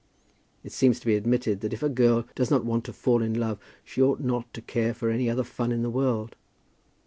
It 0.63 0.71
seems 0.71 0.99
to 0.99 1.05
be 1.05 1.13
admitted 1.15 1.59
that 1.59 1.73
if 1.73 1.83
a 1.83 1.87
girl 1.87 2.25
does 2.33 2.49
not 2.49 2.65
want 2.65 2.85
to 2.85 2.91
fall 2.91 3.21
in 3.21 3.35
love, 3.39 3.59
she 3.83 4.01
ought 4.01 4.19
not 4.19 4.51
to 4.55 4.61
care 4.63 4.95
for 4.95 5.11
any 5.11 5.29
other 5.29 5.43
fun 5.43 5.71
in 5.71 5.83
the 5.83 5.91
world. 5.91 6.35